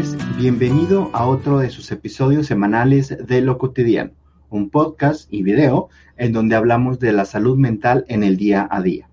[0.00, 0.16] tardes.
[0.38, 4.12] Bienvenido a otro de sus episodios semanales de Lo Cotidiano,
[4.48, 8.80] un podcast y video en donde hablamos de la salud mental en el día a
[8.82, 9.08] día.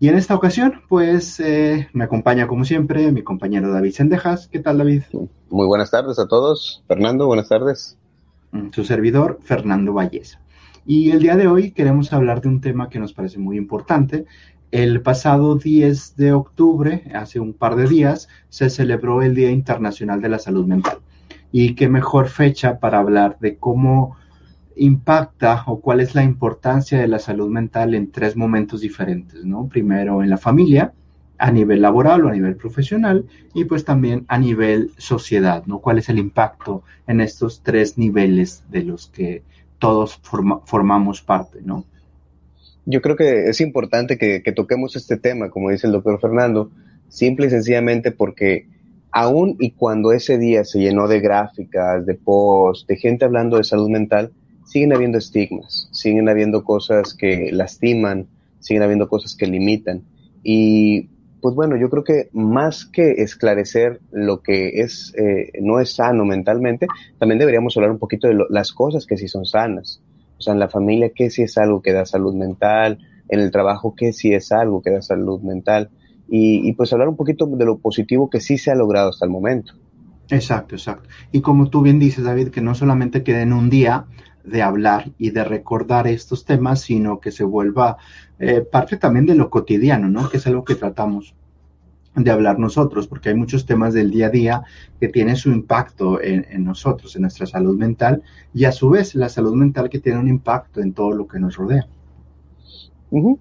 [0.00, 4.48] Y en esta ocasión, pues eh, me acompaña como siempre mi compañero David Sendejas.
[4.48, 5.02] ¿Qué tal, David?
[5.50, 6.82] Muy buenas tardes a todos.
[6.86, 7.96] Fernando, buenas tardes.
[8.52, 10.38] Mm, su servidor, Fernando Valles.
[10.86, 14.24] Y el día de hoy queremos hablar de un tema que nos parece muy importante,
[14.70, 20.20] el pasado 10 de octubre, hace un par de días, se celebró el Día Internacional
[20.20, 20.98] de la Salud Mental.
[21.52, 24.16] Y qué mejor fecha para hablar de cómo
[24.76, 29.66] impacta o cuál es la importancia de la salud mental en tres momentos diferentes, ¿no?
[29.68, 30.92] Primero en la familia,
[31.38, 33.24] a nivel laboral o a nivel profesional
[33.54, 35.78] y pues también a nivel sociedad, ¿no?
[35.78, 39.42] ¿Cuál es el impacto en estos tres niveles de los que
[39.78, 40.20] todos
[40.64, 41.84] formamos parte, ¿no?
[42.90, 46.70] Yo creo que es importante que, toquemos este tema, como dice el doctor Fernando,
[47.10, 48.66] simple y sencillamente porque
[49.10, 53.64] aún y cuando ese día se llenó de gráficas, de posts, de gente hablando de
[53.64, 54.32] salud mental,
[54.64, 58.26] siguen habiendo estigmas, siguen habiendo cosas que lastiman,
[58.58, 60.04] siguen habiendo cosas que limitan.
[60.42, 61.10] Y
[61.42, 66.24] pues bueno, yo creo que más que esclarecer lo que es eh, no es sano
[66.24, 66.86] mentalmente,
[67.18, 70.00] también deberíamos hablar un poquito de las cosas que sí son sanas.
[70.38, 72.98] O sea, en la familia, ¿qué sí es algo que da salud mental?
[73.28, 75.90] En el trabajo, ¿qué sí es algo que da salud mental?
[76.30, 79.30] Y, pues hablar un poquito de lo positivo que sí se ha logrado hasta el
[79.30, 79.72] momento.
[80.30, 81.08] Exacto, exacto.
[81.32, 84.04] Y como tú bien dices, David, que no solamente quede en un día
[84.44, 87.96] de hablar y de recordar estos temas, sino que se vuelva
[88.38, 90.28] eh, parte también de lo cotidiano, ¿no?
[90.28, 91.34] Que es algo que tratamos
[92.14, 94.62] de hablar nosotros, porque hay muchos temas del día a día
[95.00, 99.28] que tienen su impacto en, nosotros, en nuestra salud mental, y a su vez la
[99.28, 101.86] salud mental que tiene un impacto en todo lo que nos rodea.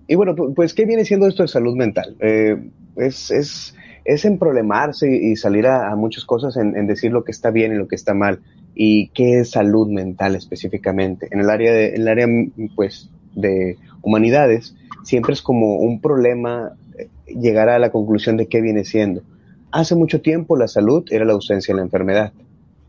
[0.07, 2.15] Y bueno, pues, ¿qué viene siendo esto de salud mental?
[2.19, 3.75] Eh, es, es,
[4.05, 7.87] es emproblemarse y salir a, muchas cosas en, decir lo que está bien y lo
[7.87, 8.39] que está mal.
[8.73, 11.27] ¿Y qué es salud mental específicamente?
[11.31, 12.27] En el área, de, en el área
[12.75, 16.71] pues, de humanidades, siempre es como un problema
[17.27, 19.21] llegar a la conclusión de qué viene siendo.
[19.71, 22.31] Hace mucho tiempo la salud era la ausencia de la enfermedad,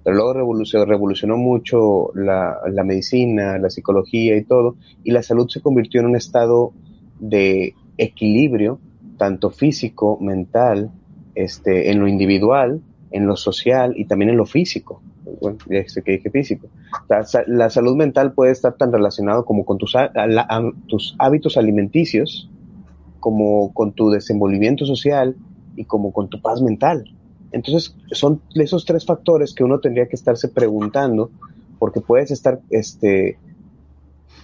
[0.05, 5.61] pero luego revolucionó, revolucionó mucho la, medicina, la psicología y todo, y la salud se
[5.61, 6.73] convirtió en un estado
[7.19, 8.79] de equilibrio,
[9.17, 10.93] tanto físico, mental,
[11.35, 15.03] este, en lo individual, en lo social y también en lo físico.
[15.41, 16.69] Bueno, ya sé que dije físico.
[17.47, 19.95] La, salud mental puede estar tan relacionado como con tus,
[20.87, 22.49] tus hábitos alimenticios,
[23.21, 25.37] como con tu desenvolvimiento social
[25.77, 27.05] y como con tu paz mental.
[27.53, 31.31] Entonces, son esos tres factores que uno tendría que estarse preguntando,
[31.79, 33.39] porque puedes estar este,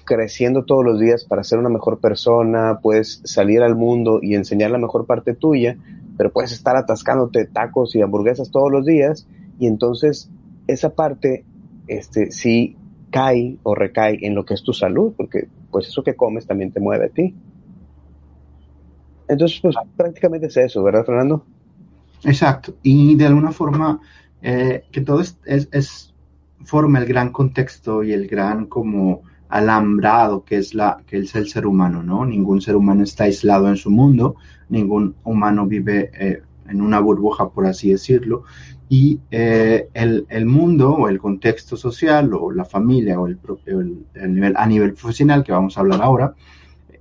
[0.05, 4.71] creciendo todos los días para ser una mejor persona, puedes salir al mundo y enseñar
[4.71, 5.77] la mejor parte tuya,
[6.17, 9.27] pero puedes estar atascándote tacos y hamburguesas todos los días,
[9.59, 10.31] y entonces
[10.67, 11.45] esa parte
[11.89, 12.77] este, sí
[13.11, 16.73] cae o recae en lo que es tu salud, porque pues eso que comes también
[16.73, 17.35] te mueve a ti.
[19.29, 21.45] Entonces, pues prácticamente es eso, ¿verdad, Fernando?
[22.25, 22.75] Exacto.
[22.83, 24.01] Y de alguna forma,
[24.43, 26.15] eh, que todo es,
[26.65, 31.49] forma el gran contexto y el gran como alambrado que es, la, que es el
[31.49, 32.25] ser humano, ¿no?
[32.25, 34.37] Ningún ser humano está aislado en su mundo,
[34.69, 38.45] ningún humano vive eh, en una burbuja, por así decirlo,
[38.89, 44.35] y eh, el, el, mundo o el contexto social o la familia o el, el,
[44.35, 46.35] nivel, a nivel profesional que vamos a hablar ahora,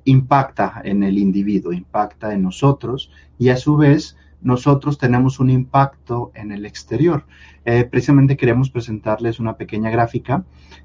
[0.05, 6.31] impacta en el individuo, impacta en nosotros y a su vez nosotros tenemos un impacto
[6.35, 7.25] en el exterior.
[7.65, 10.43] Eh, precisamente queremos presentarles una pequeña gráfica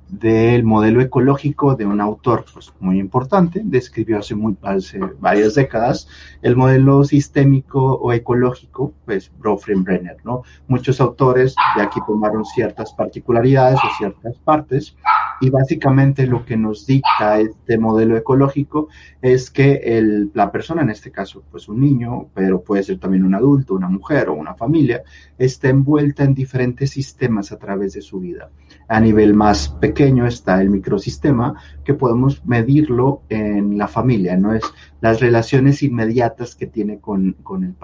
[0.08, 6.08] del modelo ecológico de un autor pues, muy importante, describió hace, muy, hace varias décadas
[6.40, 10.42] el modelo sistémico o ecológico, pues Brenner, ¿no?
[10.66, 14.96] Muchos autores de aquí tomaron ciertas particularidades o ciertas partes
[15.40, 18.88] Y básicamente lo que nos dicta este modelo ecológico
[19.20, 23.24] es que el, la persona, en este caso, pues un niño, pero puede ser también
[23.24, 25.02] un adulto, una mujer o una familia,
[25.38, 28.50] está envuelta en diferentes sistemas a través de su vida.
[28.88, 31.54] A nivel más pequeño está el microsistema,
[31.84, 34.54] que podemos medirlo en la familia, ¿no?
[34.54, 34.64] Es
[35.00, 37.74] las relaciones inmediatas que tiene con, con el,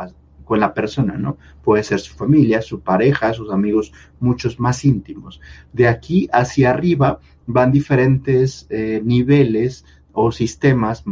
[0.45, 1.39] con la persona, ¿no?
[1.63, 5.41] Puede ser su familia, su pareja, sus amigos, muchos más íntimos.
[5.73, 11.05] De aquí hacia arriba van diferentes eh, niveles o sistemas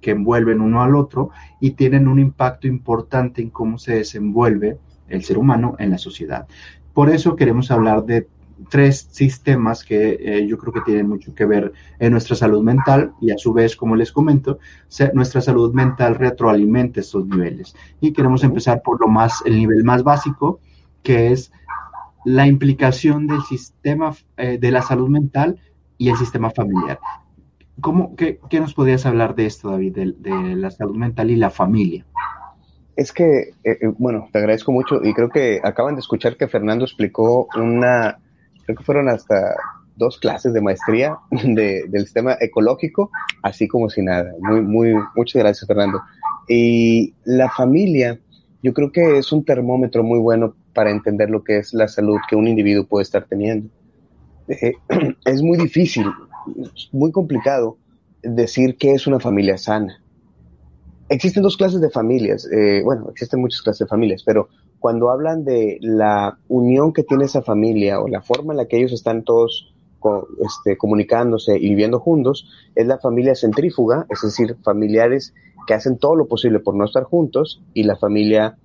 [0.00, 1.30] que envuelven uno al otro
[1.60, 4.78] y tienen un impacto importante en cómo se desenvuelve
[5.08, 6.46] el ser humano en la sociedad.
[6.94, 8.28] Por eso queremos hablar de
[8.70, 13.12] tres sistemas que eh, yo creo que tienen mucho que ver en nuestra salud mental
[13.20, 14.58] y a su vez, como les comento,
[15.12, 17.74] nuestra salud mental retroalimenta estos niveles.
[18.00, 20.60] Y queremos empezar por lo más, el nivel más básico,
[21.02, 21.52] que es
[22.24, 25.58] la implicación del sistema eh, de la salud mental
[25.98, 26.98] y el sistema familiar.
[27.80, 32.06] ¿Cómo, qué, nos podrías hablar de esto, David, de, la salud mental y la familia?
[32.96, 36.84] Es que, eh, bueno, te agradezco mucho y creo que acaban de escuchar que Fernando
[36.84, 38.18] explicó una
[38.64, 39.56] creo que fueron hasta
[39.96, 43.10] dos clases de maestría de, del sistema ecológico,
[43.42, 44.32] así como si nada.
[44.40, 46.00] Muy, muy, muchas gracias, Fernando.
[46.48, 48.18] Y la familia,
[48.62, 52.18] yo creo que es un termómetro muy bueno para entender lo que es la salud
[52.28, 53.68] que un individuo puede estar teniendo.
[54.48, 54.74] Eh,
[55.24, 56.06] es muy difícil,
[56.92, 57.78] muy complicado
[58.22, 60.00] decir que es una familia sana.
[61.08, 64.48] Existen dos clases de familias, eh, bueno, existen muchas clases de familias, pero
[64.78, 68.78] cuando hablan de la unión que tiene esa familia o la forma en la que
[68.78, 69.74] ellos están todos
[70.40, 75.34] este, comunicándose y viviendo juntos, es la familia centrífuga, es decir, familiares
[75.66, 78.58] que hacen todo lo posible por no estar juntos, y la familia,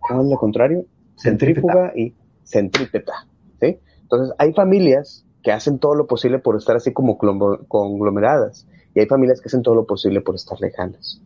[0.00, 0.86] ¿cómo es lo contrario?
[1.16, 2.14] Centrífuga y
[2.44, 3.26] centrípeta.
[3.60, 3.78] ¿sí?
[4.02, 9.06] Entonces, hay familias que hacen todo lo posible por estar así como conglomeradas, y hay
[9.06, 11.20] familias que hacen todo lo posible por estar lejanas.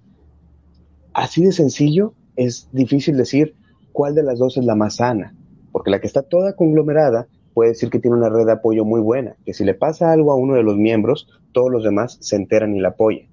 [1.18, 3.56] Así de sencillo, es difícil decir
[3.90, 5.34] cuál de las dos es la más sana,
[5.72, 9.00] porque la que está toda conglomerada puede decir que tiene una red de apoyo muy
[9.00, 12.36] buena, que si le pasa algo a uno de los miembros, todos los demás se
[12.36, 13.26] enteran y la apoyan.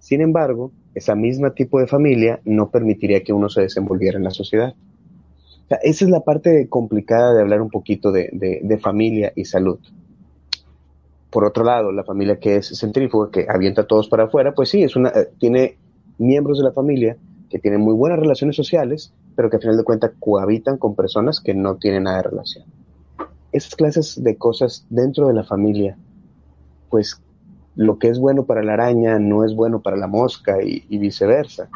[0.00, 4.32] Sin embargo, esa misma tipo de familia no permitiría que uno se desenvolviera en la
[4.32, 4.74] sociedad.
[5.84, 9.78] esa es la parte complicada de hablar un poquito de, familia y salud.
[11.30, 14.68] Por otro lado, la familia que es centrífuga, que avienta a todos para afuera, pues
[14.68, 15.76] sí, es una, eh, tiene
[16.18, 17.16] miembros de la familia
[17.50, 21.40] que tienen muy buenas relaciones sociales, pero que al final de cuentas cohabitan con personas
[21.40, 22.64] que no tienen nada de relación.
[23.52, 25.96] Esas clases de cosas dentro de la familia,
[26.90, 27.22] pues
[27.76, 31.68] lo que es bueno para la araña no es bueno para la mosca y, viceversa.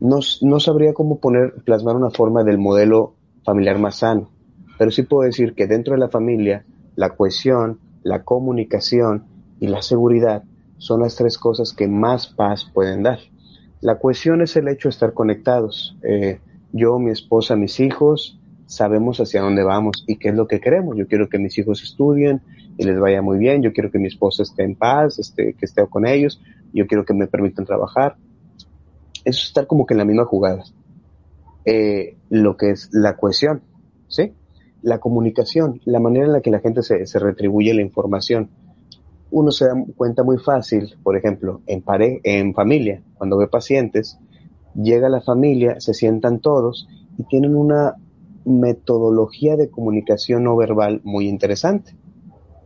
[0.00, 3.14] No, no, sabría cómo poner, plasmar una forma del modelo
[3.44, 4.30] familiar más sano,
[4.78, 6.64] pero sí puedo decir que dentro de la familia,
[6.96, 9.24] la cohesión, la comunicación
[9.58, 10.44] y la seguridad
[10.78, 13.18] son las tres cosas que más paz pueden dar.
[13.80, 15.96] La cohesión es el hecho de estar conectados.
[16.02, 16.40] Eh,
[16.72, 20.96] yo, mi esposa, mis hijos, sabemos hacia dónde vamos y qué es lo que queremos.
[20.96, 22.42] Yo quiero que mis hijos estudien
[22.76, 23.62] y les vaya muy bien.
[23.62, 26.40] Yo quiero que mi esposa esté en paz, este, que esté con ellos.
[26.72, 28.16] Yo quiero que me permitan trabajar.
[29.24, 30.64] Eso es estar como que en la misma jugada.
[31.64, 33.62] Eh, lo que es la cohesión,
[34.08, 34.32] ¿sí?
[34.82, 38.50] La comunicación, la manera en la que la gente se, se retribuye la información.
[39.30, 44.18] Uno se da cuenta muy fácil, por ejemplo, en, pare en familia, cuando ve pacientes,
[44.74, 46.88] llega la familia, se sientan todos
[47.18, 47.94] y tienen una
[48.44, 51.96] metodología de comunicación no verbal muy interesante.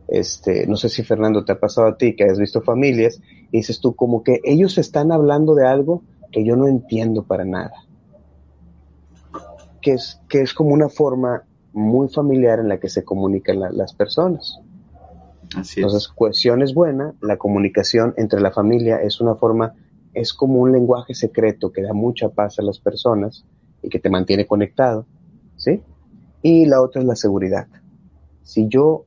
[0.07, 3.21] Este, no sé si Fernando te ha pasado a ti que has visto familias
[3.51, 7.45] y dices tú como que ellos están hablando de algo que yo no entiendo para
[7.45, 7.73] nada.
[9.81, 11.43] Que es, que es como una forma
[11.73, 14.59] muy familiar en la que se comunican las personas.
[15.55, 19.73] Entonces, cohesión es buena, la comunicación entre la familia es una forma
[20.13, 23.45] es como un lenguaje secreto que da mucha paz a las personas
[23.81, 25.05] y que te mantiene conectado,
[25.55, 25.81] ¿sí?
[26.41, 27.67] Y la otra es la seguridad.
[28.43, 29.05] Si yo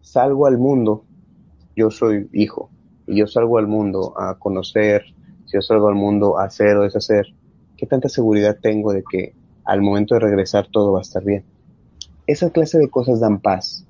[0.00, 1.04] salgo al mundo,
[1.76, 2.70] yo soy hijo,
[3.06, 5.04] y yo salgo al mundo a conocer,
[5.46, 7.26] si yo salgo al mundo a hacer o deshacer,
[7.76, 11.44] ¿qué tanta seguridad tengo de que al momento de regresar todo va a estar bien?
[12.26, 13.86] Esa clase de cosas dan paz.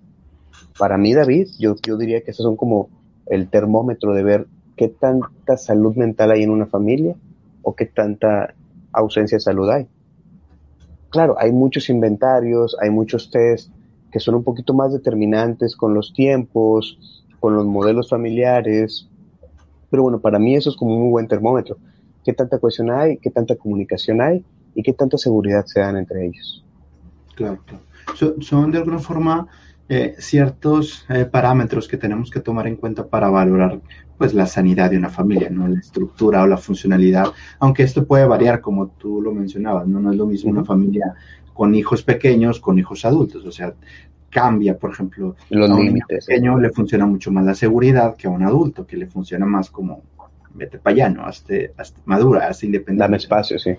[0.79, 2.89] Para mí, David, yo, yo diría que esos son como
[3.27, 7.15] el termómetro de ver qué tanta salud mental hay en una familia
[7.63, 8.55] o qué tanta
[8.93, 9.87] ausencia de salud hay.
[11.11, 13.71] Claro, hay muchos inventarios, hay muchos test
[14.11, 19.09] que son un poquito más determinantes con los tiempos, con los modelos familiares,
[19.91, 21.77] pero bueno, para mí eso es como un muy buen termómetro.
[22.25, 23.19] ¿Qué tanta cohesión hay?
[23.19, 24.45] ¿Qué tanta comunicación hay?
[24.75, 26.65] ¿Y qué tanta seguridad se dan entre ellos?
[27.37, 28.41] Claro, claro.
[28.41, 29.47] son de alguna forma
[29.89, 33.81] eh, ciertos eh, parámetros que tenemos que tomar en cuenta para valorar
[34.17, 35.69] pues la sanidad de una familia, ¿no?
[35.69, 37.27] La estructura o la funcionalidad,
[37.59, 40.01] aunque esto puede variar como tú lo mencionabas, ¿no?
[40.01, 41.15] No es lo mismo una familia
[41.53, 43.75] con hijos pequeños con hijos adultos, o sea,
[44.31, 48.27] cambia, por ejemplo, los a un niño pequeño le funciona mucho más la seguridad que
[48.27, 50.03] a un adulto, que le funciona más como
[50.55, 51.25] vete para allá, ¿no?
[51.25, 53.03] Hasta, hasta madura, hasta independiente.
[53.05, 53.73] Dame espacio, sí.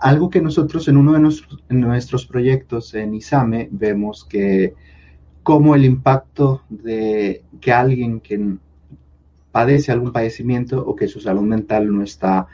[0.00, 4.74] Algo que nosotros en uno de nuestros, en nuestros proyectos en ISAME vemos que
[5.42, 8.56] como el impacto de que alguien que
[9.52, 12.46] padece algún padecimiento o que su salud mental no está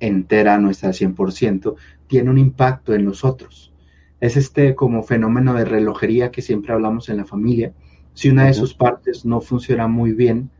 [0.00, 1.74] entera, no está al 100%,
[2.06, 3.72] tiene un impacto en nosotros.
[4.20, 7.72] Es este como fenómeno de relojería que siempre hablamos en la familia.
[8.14, 10.50] Si una de sus partes no funciona muy bien,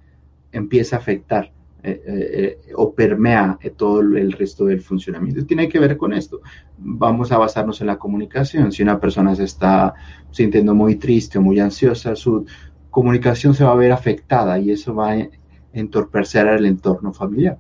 [0.53, 1.53] empieza a afectar
[1.89, 5.47] eh, eh, o permea todo el resto del funcionamiento.
[5.47, 6.41] Tiene que ver con esto.
[6.79, 8.73] Vamos a basarnos en la comunicación.
[8.73, 9.95] Si una persona se está
[10.33, 12.45] sintiendo muy triste o muy ansiosa, su
[12.91, 15.29] comunicación se va a ver afectada y eso va a
[15.73, 17.59] entorpecer el entorno familiar.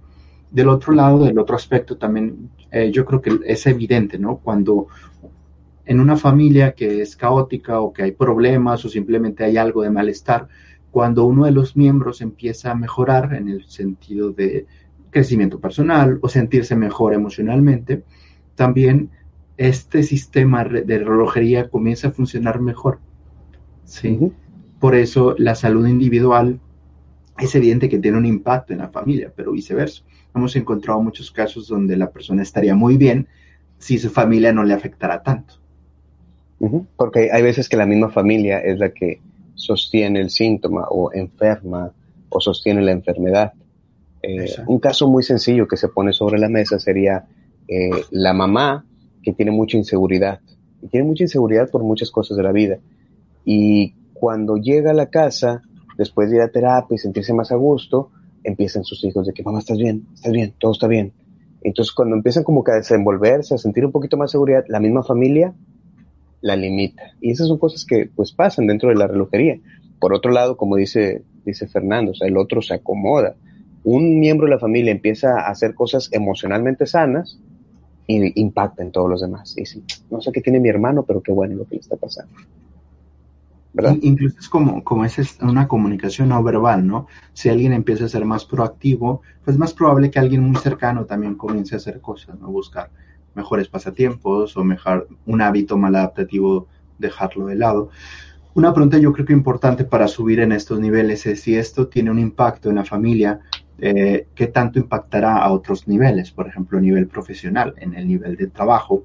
[0.51, 4.39] Del otro lado, del otro aspecto también, eh, yo creo que es evidente, ¿no?
[4.39, 4.89] Cuando
[5.85, 9.91] en una familia que es caótica o que hay problemas o simplemente hay algo de
[9.91, 10.49] malestar,
[10.97, 14.65] cuando uno de los miembros empieza a mejorar en el sentido de
[15.11, 18.03] crecimiento personal o sentirse mejor emocionalmente,
[18.55, 19.11] también
[19.59, 22.99] este sistema de relojería comienza a funcionar mejor.
[23.85, 24.17] ¿sí?
[24.19, 24.33] Uh -huh.
[24.81, 26.61] Por eso la salud individual
[27.39, 30.03] es evidente que tiene un impacto en la familia, pero viceversa.
[30.35, 33.29] Hemos encontrado muchos casos donde la persona estaría muy bien
[33.77, 35.57] si su familia no le afectara tanto.
[36.59, 36.87] Uh -huh.
[36.97, 39.21] Porque hay veces que la misma familia es la que
[39.57, 41.93] sostiene el síntoma o enferma
[42.29, 43.53] o sostiene la enfermedad.
[44.23, 47.27] Eh, un caso muy sencillo que se pone sobre la mesa sería
[47.67, 48.85] eh, la mamá
[49.23, 50.41] que tiene mucha inseguridad.
[50.83, 52.79] Y tiene mucha inseguridad por muchas cosas de la vida.
[53.45, 55.63] Y cuando llega a la casa,
[55.97, 58.11] después de ir a terapia y sentirse más a gusto,
[58.45, 61.13] empiezan sus hijos de que mamá, estás bien, estás bien, todo está bien.
[61.63, 65.03] Entonces cuando empiezan como que a desenvolverse, a sentir un poquito más seguridad, la misma
[65.03, 65.55] familia
[66.41, 67.03] la limita.
[67.21, 69.59] Y esas son cosas que pues pasan dentro de la relojería.
[69.99, 73.35] Por otro lado, como dice, dice Fernando, o sea, el otro se acomoda.
[73.85, 77.39] Un miembro de la familia empieza a hacer cosas emocionalmente sanas
[78.07, 79.55] y impacta en todos los demás.
[79.57, 81.97] Y dice, no sé qué tiene mi hermano, pero qué bueno lo que le está
[81.97, 82.33] pasando.
[83.77, 83.97] ¿verdad?
[84.01, 87.09] Incluso es como, como es una comunicación no verbal, ¿no?
[87.35, 91.05] Si alguien empieza a ser más proactivo, pues es más probable que alguien muy cercano
[91.05, 92.49] también comience a hacer cosas, ¿no?
[92.49, 92.91] Buscar
[93.37, 96.67] mejores pasatiempos o mejor un hábito maladaptativo,
[96.99, 97.91] dejarlo de lado.
[98.55, 102.11] Una pregunta yo creo que importante para subir en estos niveles es si esto tiene
[102.11, 103.41] un impacto en la familia,
[103.79, 106.31] eh, ¿qué tanto impactará a otros niveles?
[106.31, 109.05] Por ejemplo, a nivel profesional, en el nivel de trabajo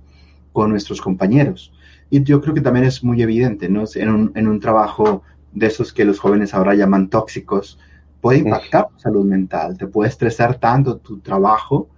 [0.53, 1.73] con nuestros compañeros.
[2.09, 3.83] Y yo creo que también es muy evidente, ¿no?
[3.95, 7.77] En un, en un trabajo de esos que los jóvenes ahora llaman tóxicos,
[8.21, 11.89] puede impactar tu salud mental, te puede estresar tanto tu trabajo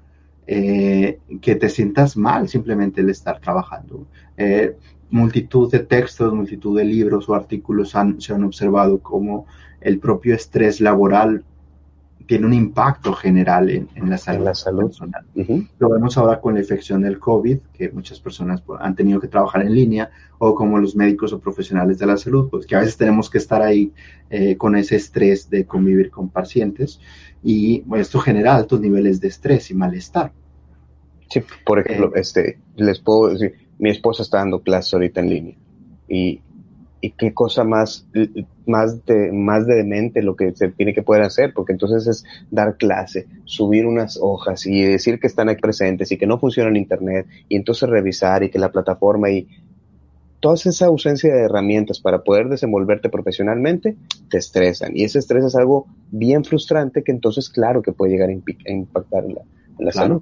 [0.48, 4.08] eh, que te sientas mal simplemente el estar trabajando.
[4.38, 4.76] Eh,
[5.10, 9.46] multitud de textos, multitud de libros o artículos han, se han observado como
[9.80, 11.44] el propio estrés laboral
[12.26, 14.86] tiene un impacto general en, en la salud, en la salud.
[14.86, 15.26] personal.
[15.36, 15.68] Uh -huh.
[15.80, 19.62] Lo vemos ahora con la infección del COVID, que muchas personas han tenido que trabajar
[19.62, 22.98] en línea, o como los médicos o profesionales de la salud, pues que a veces
[22.98, 23.92] tenemos que estar ahí
[24.30, 27.00] eh, con ese estrés de convivir con pacientes,
[27.44, 30.32] y bueno, esto genera altos niveles de estrés y malestar.
[31.30, 35.30] Sí, por ejemplo, eh, este, les puedo decir, mi esposa está dando clases ahorita en
[35.30, 35.56] línea,
[36.08, 36.42] y
[37.04, 38.08] y qué cosa más,
[38.66, 42.24] más, de, más de demente lo que se tiene que poder hacer, porque entonces es
[42.50, 46.70] dar clase, subir unas hojas y decir que están aquí presentes y que no funciona
[46.70, 49.50] el Internet, y entonces revisar y que la plataforma y
[50.40, 53.98] toda esa ausencia de herramientas para poder desenvolverte profesionalmente
[54.30, 54.96] te estresan.
[54.96, 59.26] Y ese estrés es algo bien frustrante que entonces, claro, que puede llegar a impactar
[59.26, 59.42] en la,
[59.78, 60.22] en la claro.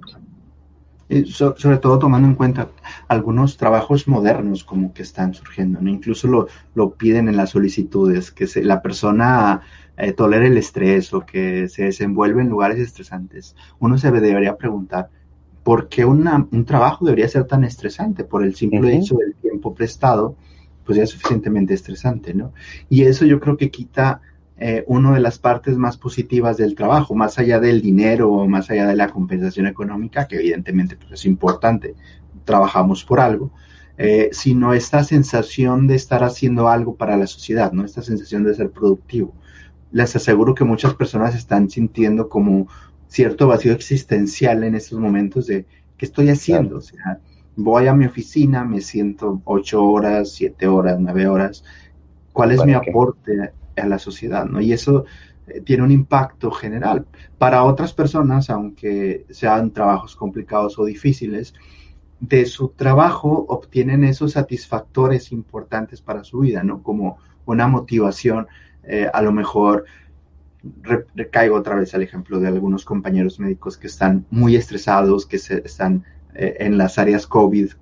[1.26, 2.68] sobre todo tomando en cuenta
[3.08, 5.90] algunos trabajos modernos como que están surgiendo, ¿no?
[5.90, 9.62] incluso lo, lo piden en las solicitudes, que se, la persona
[9.96, 13.54] eh, tolere el estrés o que se desenvuelve en lugares estresantes.
[13.78, 15.10] Uno se debería preguntar,
[15.62, 18.24] ¿por qué una, un trabajo debería ser tan estresante?
[18.24, 19.02] Por el simple uh -huh.
[19.02, 20.36] hecho del tiempo prestado,
[20.84, 22.52] pues ya es suficientemente estresante, ¿no?
[22.88, 24.20] Y eso yo creo que quita
[24.64, 28.70] eh, una de las partes más positivas del trabajo, más allá del dinero o más
[28.70, 31.96] allá de la compensación económica, que evidentemente pues, es importante,
[32.44, 33.50] trabajamos por algo,
[33.98, 37.84] eh, sino esta sensación de estar haciendo algo para la sociedad, ¿no?
[37.84, 39.34] Esta sensación de ser productivo.
[39.90, 42.68] Les aseguro que muchas personas están sintiendo como
[43.08, 45.66] cierto vacío existencial en estos momentos de
[45.96, 46.78] ¿qué estoy haciendo?
[46.78, 46.78] Claro.
[46.78, 47.20] O sea,
[47.56, 51.64] voy a mi oficina, me siento ocho horas, siete horas, nueve horas,
[52.32, 54.44] ¿Cuál es mi aporte a la sociedad?
[54.46, 54.60] ¿no?
[54.60, 55.04] Y eso
[55.46, 57.06] eh, tiene un impacto general.
[57.38, 61.54] Para otras personas, aunque sean trabajos complicados o difíciles,
[62.20, 66.80] de su trabajo obtienen esos satisfactores importantes para su vida, ¿no?
[66.80, 68.46] Como una motivación,
[68.84, 69.84] eh, a lo mejor
[71.16, 75.62] recaigo otra vez al ejemplo de algunos compañeros médicos que están muy estresados, que se,
[75.64, 77.72] están eh, en las áreas COVID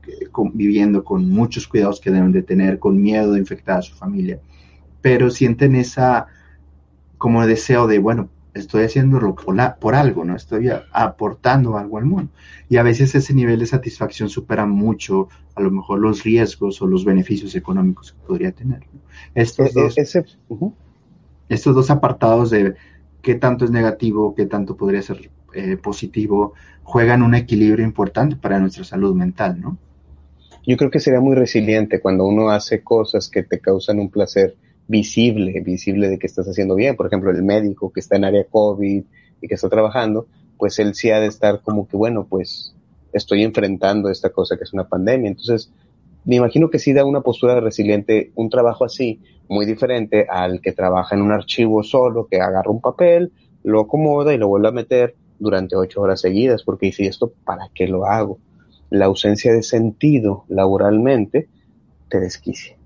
[0.54, 4.40] viviendo con muchos cuidados que deben de tener, con miedo de infectar a su familia,
[5.02, 6.26] pero sienten esa
[7.18, 10.34] como deseo de, bueno, estoy haciéndolo por, por algo, ¿no?
[10.36, 12.32] Estoy aportando algo al mundo.
[12.68, 16.86] Y a veces ese nivel de satisfacción supera mucho a lo mejor los riesgos o
[16.86, 18.80] los beneficios económicos que podría tener.
[19.34, 19.94] Estos, e, dos,
[21.48, 22.74] estos dos apartados de
[23.22, 28.58] qué tanto es negativo, qué tanto podría ser eh, positivo, juegan un equilibrio importante para
[28.58, 29.78] nuestra salud mental, ¿no?
[30.66, 34.56] Yo creo que sería muy resiliente cuando uno hace cosas que te causan un placer
[34.90, 36.96] visible, visible de que estás haciendo bien.
[36.96, 39.04] Por ejemplo, el médico que está en área COVID
[39.40, 40.26] y que está trabajando,
[40.58, 42.74] pues él sí ha de estar como que, bueno, pues
[43.12, 45.28] estoy enfrentando esta cosa que es una pandemia.
[45.30, 45.72] Entonces,
[46.24, 50.72] me imagino que sí da una postura resiliente, un trabajo así, muy diferente al que
[50.72, 53.32] trabaja en un archivo solo, que agarra un papel,
[53.62, 57.70] lo acomoda y lo vuelve a meter durante ocho horas seguidas, porque dice, ¿esto para
[57.72, 58.38] qué lo hago?
[58.90, 61.48] La ausencia de sentido laboralmente
[62.08, 62.79] te desquicia.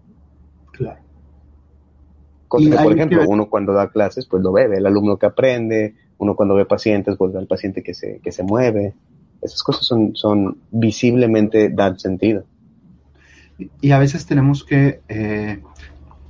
[2.57, 6.37] Por ejemplo, uno cuando da clases, pues lo ve, ve el alumno que aprende, uno
[6.37, 8.95] cuando ve pacientes, pues ve al paciente que se, que se mueve.
[9.41, 12.45] Esas cosas son, son visiblemente dan sentido.
[13.81, 15.61] Y a veces tenemos que eh,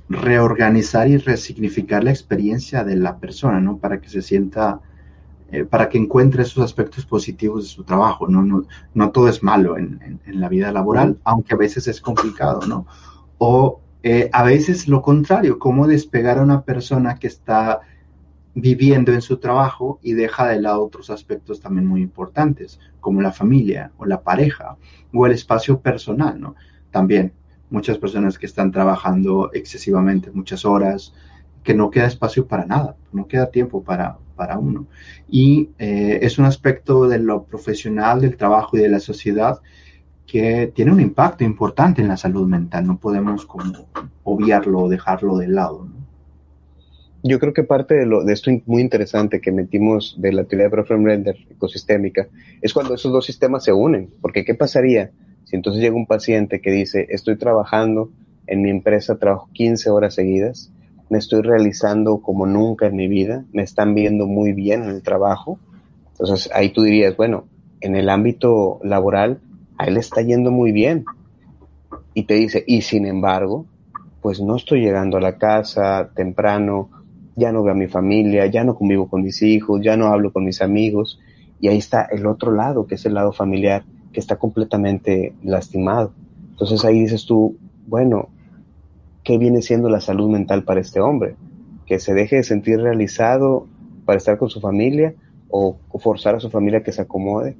[0.09, 3.77] reorganizar y resignificar la experiencia de la persona, ¿no?
[3.77, 4.81] Para que se sienta,
[5.51, 8.43] eh, para que encuentre esos aspectos positivos de su trabajo, ¿no?
[8.43, 8.63] No,
[8.93, 12.85] no todo es malo en, en, la vida laboral, aunque a veces es complicado, ¿no?
[13.37, 17.81] O eh, a veces lo contrario, cómo despegar a una persona que está
[18.53, 23.31] viviendo en su trabajo y deja de lado otros aspectos también muy importantes, como la
[23.31, 24.77] familia o la pareja
[25.11, 26.53] o el espacio personal, ¿no?
[26.91, 27.33] También
[27.71, 31.15] muchas personas que están trabajando excesivamente, muchas horas,
[31.63, 34.85] que no queda espacio para nada, no queda tiempo para, para uno.
[35.27, 39.61] Y eh, es un aspecto de lo profesional, del trabajo y de la sociedad
[40.27, 42.87] que tiene un impacto importante en la salud mental.
[42.87, 43.87] No podemos como
[44.23, 45.87] obviarlo o dejarlo de lado.
[47.23, 50.65] Yo creo que parte de, lo, de esto muy interesante que metimos de la teoría
[50.65, 51.07] de Profem
[51.49, 52.27] ecosistémica
[52.61, 54.11] es cuando esos dos sistemas se unen.
[54.21, 55.11] Porque ¿qué pasaría
[55.45, 58.11] si entonces llega un paciente que dice, estoy trabajando
[58.47, 60.71] en mi empresa, trabajo 15 horas seguidas,
[61.09, 65.03] me estoy realizando como nunca en mi vida, me están viendo muy bien en el
[65.03, 65.59] trabajo?
[66.11, 67.45] Entonces ahí tú dirías, bueno,
[67.81, 69.39] en el ámbito laboral
[69.77, 71.05] a él está yendo muy bien.
[72.13, 73.65] Y te dice, y sin embargo,
[74.21, 76.89] pues no estoy llegando a la casa temprano,
[77.35, 80.31] ya no veo a mi familia, ya no convivo con mis hijos, ya no hablo
[80.31, 81.19] con mis amigos.
[81.59, 83.83] Y ahí está el otro lado, que es el lado familiar,
[84.13, 86.13] que está completamente lastimado.
[86.51, 87.57] Entonces ahí dices tú,
[87.87, 88.29] bueno,
[89.23, 91.35] ¿qué viene siendo la salud mental para este hombre?
[91.85, 93.67] Que se deje de sentir realizado
[94.05, 95.13] para estar con su familia
[95.49, 97.55] o forzar a su familia que se acomode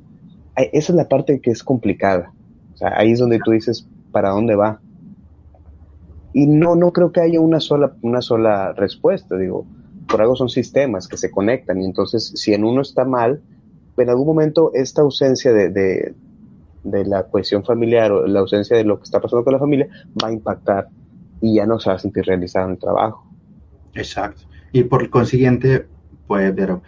[0.55, 2.31] esa es la parte que es complicada.
[2.81, 4.79] Ahí es donde tú dices, ¿para dónde va?
[6.33, 9.37] Y no, no creo que haya una sola, una sola respuesta.
[9.37, 9.65] Digo,
[10.07, 11.81] por algo son sistemas que se conectan.
[11.81, 13.41] Y entonces, si en uno está mal,
[13.97, 18.97] en algún momento esta ausencia de, de, la cohesión familiar o la ausencia de lo
[18.97, 19.87] que está pasando con la familia
[20.21, 20.89] va a impactar
[21.41, 23.25] y ya no se va a sentir realizado en el trabajo.
[23.93, 24.41] Exacto.
[24.71, 25.87] Y por consiguiente,
[26.27, 26.79] puede haber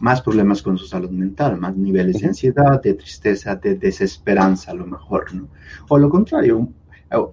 [0.00, 4.74] más problemas con su salud mental, más niveles de ansiedad, de tristeza, de desesperanza a
[4.74, 5.48] lo mejor, ¿no?
[5.88, 6.68] O lo contrario,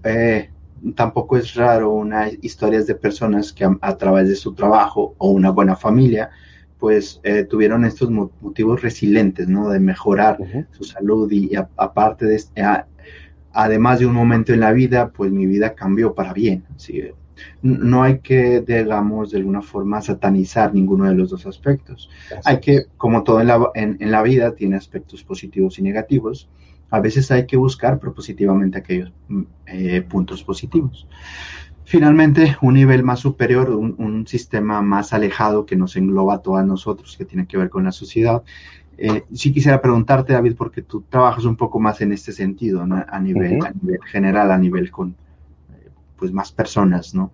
[0.03, 0.49] eh,
[0.95, 5.49] tampoco es raro una historias de personas que a, través de su trabajo o una
[5.49, 6.29] buena familia,
[6.79, 9.69] pues eh, tuvieron estos motivos resilientes, ¿no?
[9.69, 10.37] De mejorar
[10.71, 12.43] su salud y, aparte de,
[13.53, 17.03] además de un momento en la vida, pues mi vida cambió para bien, ¿sí?
[17.61, 22.09] No hay que, digamos, de alguna forma satanizar ninguno de los dos aspectos.
[22.43, 26.49] Hay que, como todo en la, en, la, vida, tiene aspectos positivos y negativos.
[26.89, 31.07] A veces hay que buscar propositivamente aquellos mm, eh, puntos positivos.
[31.85, 37.15] Finalmente, un nivel más superior, un, sistema más alejado que nos engloba a todos nosotros,
[37.17, 38.43] que tiene que ver con la sociedad.
[38.97, 43.19] Eh, sí quisiera preguntarte, David, porque tú trabajas un poco más en este sentido, a,
[43.19, 45.15] nivel, a nivel general, a nivel con,
[46.23, 47.33] pues más personas, ¿no?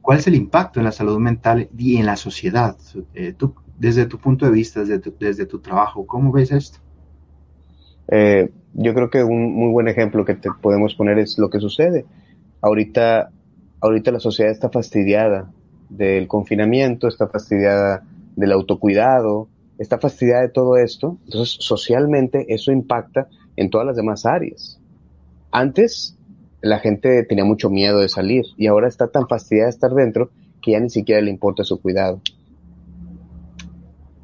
[0.00, 2.74] ¿Cuál es el impacto en la salud mental y en la sociedad?
[3.12, 6.78] Eh, tú, desde tu punto de vista, desde tu, trabajo, ¿cómo ves esto?
[8.08, 11.60] Eh, yo creo que un muy buen ejemplo que te podemos poner es lo que
[11.60, 12.06] sucede.
[12.62, 13.30] Ahorita
[13.82, 15.52] ahorita la sociedad está fastidiada
[15.90, 18.02] del confinamiento, está fastidiada
[18.36, 21.18] del autocuidado, está fastidiada de todo esto.
[21.26, 24.80] Entonces, socialmente eso impacta en todas las demás áreas.
[25.50, 26.16] Antes
[26.66, 30.30] la gente tenía mucho miedo de salir y ahora está tan fastidiada de estar dentro
[30.60, 32.20] que ya ni siquiera le importa su cuidado.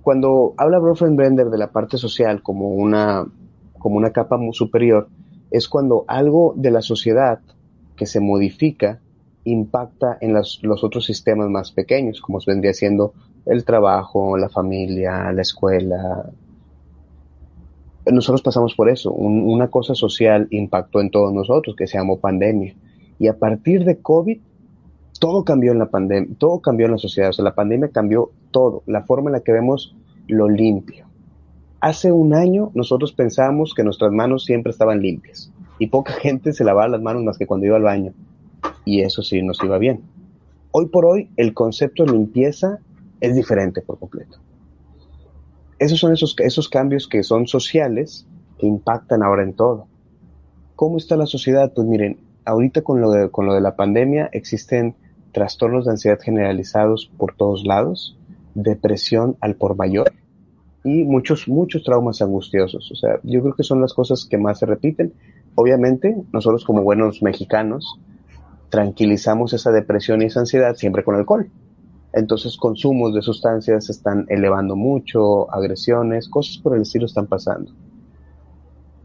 [0.02, 3.24] Cuando habla Brender de la parte social como una,
[3.78, 5.08] como una capa superior,
[5.50, 7.40] es cuando algo de la sociedad
[7.96, 9.00] que se modifica
[9.44, 13.12] impacta en los, otros sistemas más pequeños, como vendría siendo
[13.46, 16.30] el trabajo, la familia, la escuela.
[18.10, 19.12] Nosotros pasamos por eso.
[19.12, 22.74] una cosa social impactó en todos nosotros, que se llamó pandemia.
[23.18, 24.40] Y a partir de COVID,
[25.20, 25.88] todo cambió en la
[26.38, 27.30] todo cambió en la sociedad.
[27.30, 31.06] O sea, la pandemia cambió todo, la forma en la que vemos lo limpio.
[31.80, 36.64] Hace un año nosotros pensábamos que nuestras manos siempre estaban limpias y poca gente se
[36.64, 38.12] lavaba las manos más que cuando iba al baño.
[38.84, 40.00] Y eso sí nos iba bien.
[40.70, 42.78] Hoy por hoy el concepto de limpieza
[43.20, 44.38] es diferente por completo.
[45.82, 48.24] Esos son esos, esos cambios que son sociales
[48.56, 49.88] que impactan ahora en todo.
[50.76, 51.72] ¿Cómo está la sociedad?
[51.74, 54.94] Pues miren, ahorita con lo de, con lo de la pandemia existen
[55.32, 58.16] trastornos de ansiedad generalizados por todos lados,
[58.54, 60.12] depresión al por mayor
[60.84, 62.92] y muchos, muchos traumas angustiosos.
[62.92, 65.12] O sea, yo creo que son las cosas que más se repiten.
[65.56, 67.98] Obviamente, nosotros como buenos mexicanos
[68.70, 71.50] tranquilizamos esa depresión y esa ansiedad siempre con alcohol.
[72.12, 77.72] Entonces, consumos de sustancias se están elevando mucho, agresiones, cosas por el estilo están pasando.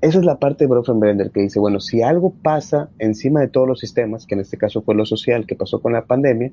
[0.02, 3.68] Esa es la parte de Brofenbrender que dice, bueno, si algo pasa encima de todos
[3.68, 6.52] los sistemas, que en este caso fue lo social que pasó con la pandemia,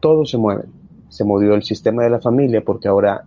[0.00, 0.64] todo se mueve
[1.14, 3.24] se movió el sistema de la familia porque ahora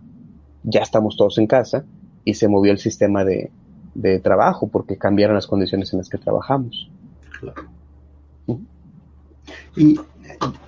[0.62, 1.86] ya estamos todos en casa
[2.22, 3.50] y se movió el sistema de,
[4.22, 6.90] trabajo porque cambiaron las condiciones en las que trabajamos.
[7.40, 7.62] Claro.
[9.74, 9.98] Y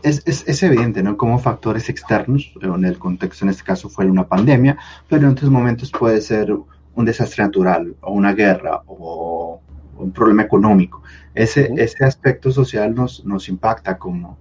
[0.03, 1.17] es, es, evidente, ¿no?
[1.17, 4.79] Como factores externos, en el contexto en este caso fue una pandemia,
[5.09, 6.53] pero en otros momentos puede ser
[6.95, 9.61] un desastre natural o una guerra o
[9.97, 11.03] un problema económico.
[11.35, 14.39] Ese, ese aspecto social nos, nos impacta como,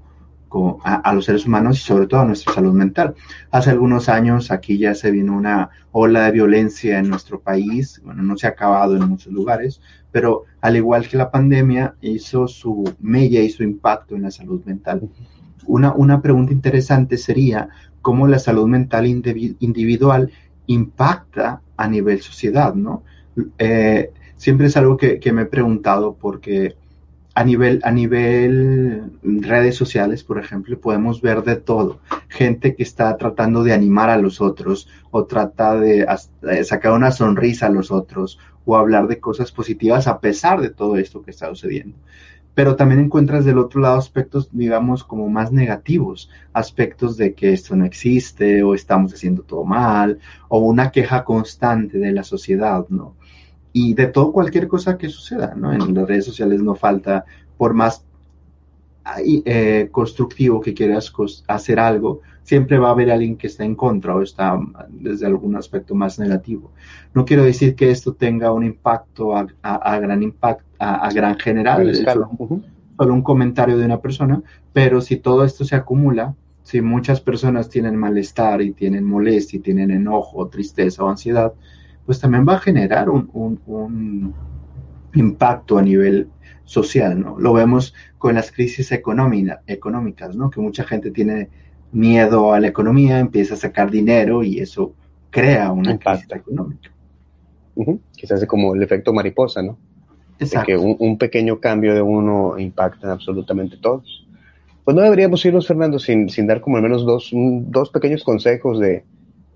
[0.84, 3.16] a, los seres humanos y sobre todo a nuestra salud mental.
[3.52, 8.24] Hace algunos años aquí ya se vino una ola de violencia en nuestro país, bueno,
[8.24, 9.82] no se ha acabado en muchos lugares,
[10.12, 14.64] pero al igual que la pandemia hizo su mella y su impacto en la salud
[14.66, 15.10] mental.
[15.66, 17.70] Una, una pregunta interesante sería
[18.02, 20.32] cómo la salud mental individual
[20.66, 23.04] impacta a nivel sociedad, ¿no?
[23.58, 26.76] Eh, siempre es algo que, que me he preguntado porque
[27.36, 32.00] a nivel, a nivel redes sociales, por ejemplo, podemos ver de todo.
[32.28, 36.06] Gente que está tratando de animar a los otros o trata de
[36.64, 40.98] sacar una sonrisa a los otros o hablar de cosas positivas a pesar de todo
[40.98, 41.98] esto que está sucediendo.
[42.56, 47.76] Pero también encuentras del otro lado aspectos, digamos, como más negativos, aspectos de que esto
[47.76, 53.16] no existe o estamos haciendo todo mal o una queja constante de la sociedad, ¿no?
[53.82, 55.72] Y de todo cualquier cosa que suceda, ¿no?
[55.72, 57.24] En las redes sociales no falta,
[57.58, 58.04] por más
[59.26, 61.14] eh, constructivo que quieras
[61.48, 65.56] hacer algo, siempre va a haber alguien que está en contra o está desde algún
[65.56, 66.72] aspecto más negativo.
[67.14, 72.32] No quiero decir que esto tenga un impacto a, gran impacto, a, gran general, solo,
[72.98, 74.42] solo un comentario de una persona,
[74.74, 79.62] pero si todo esto se acumula, si muchas personas tienen malestar y tienen molestia y
[79.62, 81.54] tienen enojo, tristeza o ansiedad,
[82.10, 84.34] pues también va a generar un,
[85.14, 86.28] impacto a nivel
[86.66, 87.38] social, ¿no?
[87.38, 90.50] Lo vemos con las crisis económicas, ¿no?
[90.50, 91.50] Que mucha gente tiene
[91.92, 94.96] miedo a la economía, empieza a sacar dinero y eso
[95.30, 96.90] crea una crisis económica.
[98.16, 99.78] Quizás es como el efecto mariposa, ¿no?
[100.40, 100.66] Exacto.
[100.66, 104.28] que un, pequeño cambio de uno impacta en absolutamente todos.
[104.84, 108.80] Pues no deberíamos irnos, Fernando, sin, sin dar como al menos dos, dos pequeños consejos
[108.80, 109.04] de,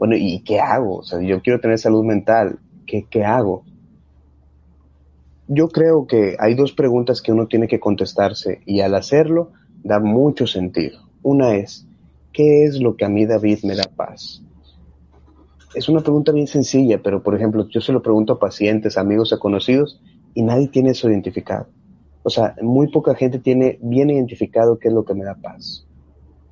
[0.03, 0.97] bueno, ¿y qué hago?
[0.97, 3.63] O sea, yo quiero tener salud mental, ¿qué, qué hago?
[5.47, 10.01] Yo creo que hay dos preguntas que uno tiene que contestarse y al hacerlo da
[10.01, 10.99] mucho sentido.
[11.21, 11.87] Una es,
[12.33, 14.43] ¿qué es lo que a mí David me da paz?
[15.73, 19.31] Es una pregunta bien sencilla, pero por ejemplo, yo se lo pregunto a pacientes, amigos,
[19.31, 20.01] a conocidos
[20.33, 21.67] y nadie tiene eso identificado.
[22.23, 25.87] O sea, muy poca gente tiene bien identificado qué es lo que me da paz.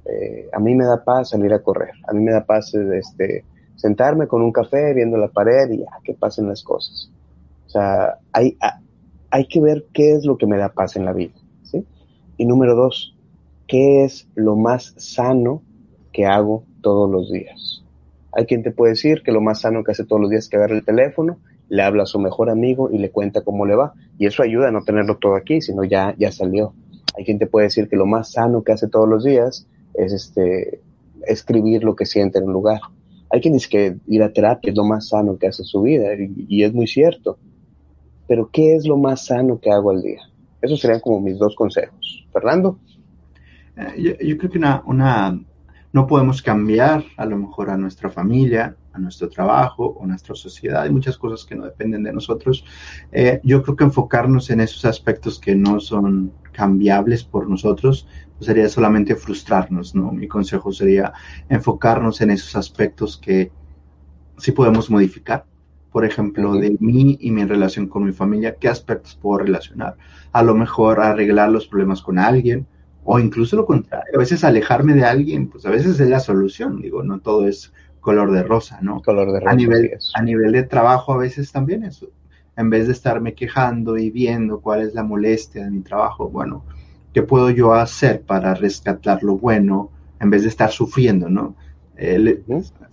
[0.05, 3.45] Eh, a mí me da paz salir a correr, a mí me da paz este,
[3.75, 7.11] sentarme con un café viendo la pared y ya, que pasen las cosas.
[7.67, 8.57] O sea, hay,
[9.29, 11.33] hay que ver qué es lo que me da paz en la vida.
[11.63, 11.85] ¿sí?
[12.37, 13.15] Y número dos,
[13.67, 15.63] ¿qué es lo más sano
[16.11, 17.83] que hago todos los días?
[18.33, 20.49] Hay quien te puede decir que lo más sano que hace todos los días es
[20.49, 21.37] que agarre el teléfono,
[21.69, 23.93] le habla a su mejor amigo y le cuenta cómo le va.
[24.17, 26.73] Y eso ayuda a no tenerlo todo aquí, sino ya, ya salió.
[27.17, 30.13] Hay quien te puede decir que lo más sano que hace todos los días es
[30.13, 30.81] este
[31.27, 32.81] escribir lo que siente en un lugar.
[33.29, 36.07] Hay quien dice que ir a terapia es lo más sano que hace su vida
[36.15, 37.37] y, es muy cierto.
[38.27, 40.21] Pero ¿qué es lo más sano que hago al día?
[40.61, 42.27] Esos serían como mis dos consejos.
[42.31, 42.79] Fernando.
[43.77, 45.41] Eh, yo, creo que una, una,
[45.93, 50.83] no podemos cambiar a lo mejor a nuestra familia, a nuestro trabajo o nuestra sociedad.
[50.83, 52.65] Hay muchas cosas que no dependen de nosotros.
[53.11, 58.47] Eh, yo creo que enfocarnos en esos aspectos que no son cambiables por nosotros pues
[58.47, 60.11] sería solamente frustrarnos, ¿no?
[60.11, 61.13] Mi consejo sería
[61.47, 63.51] enfocarnos en esos aspectos que
[64.37, 65.45] sí podemos modificar.
[65.91, 69.97] Por ejemplo, de mí y mi relación con mi familia, ¿qué aspectos puedo relacionar?
[70.31, 72.65] A lo mejor arreglar los problemas con alguien,
[73.03, 76.81] o incluso lo contrario, a veces alejarme de alguien, pues a veces es la solución,
[76.81, 79.01] digo, no todo es color de rosa, ¿no?
[79.01, 79.51] Color de rosa.
[79.51, 82.09] A nivel, a nivel de trabajo a veces también eso.
[82.57, 86.65] En vez de estarme quejando y viendo cuál es la molestia de mi trabajo, bueno,
[87.13, 91.55] ¿qué puedo yo hacer para rescatar lo bueno en vez de estar sufriendo, no?
[91.95, 92.43] Eh,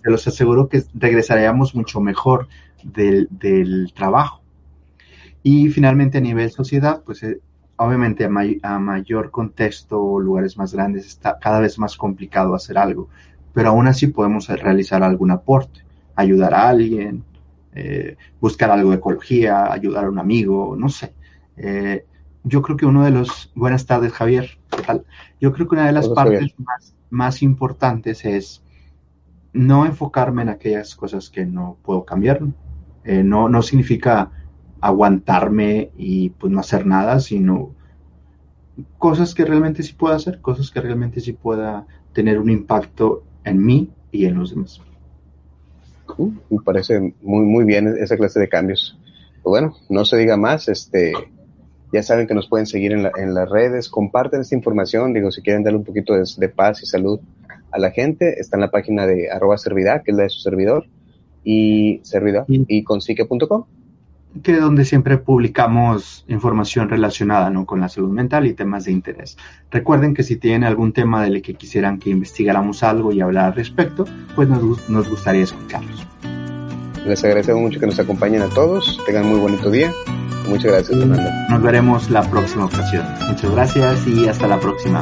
[0.03, 2.47] se los aseguro que regresaríamos mucho mejor
[2.83, 4.41] del, del trabajo.
[5.41, 7.39] Y finalmente a nivel sociedad, pues eh,
[7.77, 8.29] obviamente a,
[8.63, 13.09] a, mayor contexto o lugares más grandes está cada vez más complicado hacer algo
[13.59, 15.81] pero aún así podemos realizar algún aporte,
[16.15, 17.25] ayudar a alguien,
[17.75, 21.13] eh, buscar algo de ecología, ayudar a un amigo, no sé.
[21.57, 22.05] Eh,
[22.45, 23.51] yo creo que uno de los...
[23.55, 24.57] Buenas tardes, Javier.
[24.69, 25.03] ¿Qué tal?
[25.41, 26.55] Yo creo que una de las partes
[27.09, 28.63] más, importantes es
[29.51, 32.39] no enfocarme en aquellas cosas que no puedo cambiar.
[33.03, 34.31] Eh, no, no significa
[34.79, 37.75] aguantarme y pues no hacer nada, sino
[38.97, 43.65] cosas que realmente sí pueda hacer, cosas que realmente sí pueda tener un impacto en
[43.65, 44.81] mí y en los demás.
[46.49, 48.97] me parece muy, muy bien esa clase de cambios.
[49.43, 51.13] bueno, no se diga más, este,
[51.91, 55.41] ya saben que nos pueden seguir en, en las redes, comparten esta información, digo, si
[55.41, 57.19] quieren darle un poquito de, paz y salud
[57.71, 60.39] a la gente, está en la página de arroba servidad, que es la de su
[60.39, 60.87] servidor,
[61.43, 63.65] y servidor, y consique.com
[64.43, 67.65] que es donde siempre publicamos información relacionada ¿no?
[67.65, 69.37] con la salud mental y temas de interés.
[69.71, 73.55] Recuerden que si tienen algún tema del que quisieran que investigáramos algo y hablar al
[73.55, 76.05] respecto, pues nos, nos gustaría escucharlos.
[77.05, 78.99] Les agradecemos mucho que nos acompañen a todos.
[79.05, 79.91] Tengan muy bonito día.
[80.47, 81.29] Muchas gracias, Fernando.
[81.49, 83.05] Nos veremos la próxima ocasión.
[83.27, 85.01] Muchas gracias y hasta la próxima.